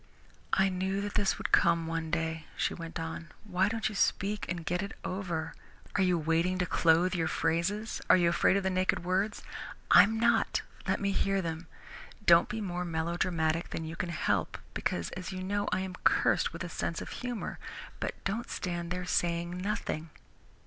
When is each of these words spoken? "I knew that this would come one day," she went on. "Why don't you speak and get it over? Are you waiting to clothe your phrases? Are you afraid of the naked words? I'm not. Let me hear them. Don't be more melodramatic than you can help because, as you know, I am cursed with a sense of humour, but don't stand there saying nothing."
"I 0.53 0.69
knew 0.69 0.99
that 1.01 1.13
this 1.13 1.37
would 1.37 1.51
come 1.51 1.85
one 1.85 2.09
day," 2.09 2.47
she 2.57 2.73
went 2.73 2.99
on. 2.99 3.27
"Why 3.43 3.69
don't 3.69 3.87
you 3.87 3.93
speak 3.93 4.47
and 4.49 4.65
get 4.65 4.81
it 4.81 4.93
over? 5.05 5.53
Are 5.95 6.01
you 6.01 6.17
waiting 6.17 6.57
to 6.57 6.65
clothe 6.65 7.13
your 7.13 7.27
phrases? 7.27 8.01
Are 8.09 8.17
you 8.17 8.27
afraid 8.29 8.57
of 8.57 8.63
the 8.63 8.71
naked 8.71 9.03
words? 9.03 9.43
I'm 9.91 10.19
not. 10.19 10.63
Let 10.87 10.99
me 10.99 11.11
hear 11.11 11.39
them. 11.39 11.67
Don't 12.25 12.49
be 12.49 12.61
more 12.61 12.83
melodramatic 12.83 13.69
than 13.69 13.85
you 13.85 13.95
can 13.95 14.09
help 14.09 14.57
because, 14.73 15.11
as 15.11 15.31
you 15.31 15.43
know, 15.43 15.67
I 15.71 15.81
am 15.81 15.93
cursed 16.03 16.51
with 16.51 16.63
a 16.63 16.67
sense 16.69 16.99
of 17.03 17.09
humour, 17.21 17.59
but 17.99 18.15
don't 18.23 18.49
stand 18.49 18.89
there 18.89 19.05
saying 19.05 19.55
nothing." 19.55 20.09